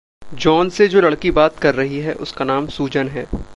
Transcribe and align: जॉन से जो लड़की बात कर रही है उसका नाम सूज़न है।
जॉन 0.33 0.69
से 0.69 0.87
जो 0.87 1.01
लड़की 1.01 1.31
बात 1.31 1.59
कर 1.59 1.75
रही 1.75 1.99
है 1.99 2.13
उसका 2.15 2.45
नाम 2.45 2.67
सूज़न 2.67 3.07
है। 3.07 3.27